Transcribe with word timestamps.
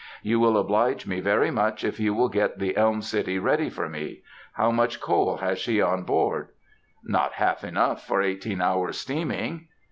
You 0.23 0.39
will 0.39 0.57
oblige 0.57 1.05
me 1.05 1.19
very 1.19 1.51
much 1.51 1.83
if 1.83 1.99
you 1.99 2.11
will 2.15 2.27
get 2.27 2.57
the 2.57 2.75
Elm 2.75 3.03
City 3.03 3.37
ready 3.37 3.69
for 3.69 3.87
me. 3.87 4.23
How 4.53 4.71
much 4.71 4.99
coal 4.99 5.37
has 5.37 5.59
she 5.59 5.79
on 5.79 6.05
board?" 6.05 6.47
"Not 7.03 7.33
half 7.33 7.63
enough 7.63 8.07
for 8.07 8.19
eighteen 8.19 8.61
hours' 8.63 8.97
steaming!" 8.97 9.67